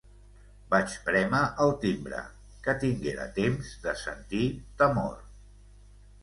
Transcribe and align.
Vaig 0.73 0.93
prémer 1.09 1.41
el 1.65 1.73
timbre, 1.83 2.21
que 2.69 2.75
tinguera 2.85 3.27
temps 3.37 3.71
de 3.85 3.95
sentir 4.05 4.43
temor... 4.83 5.15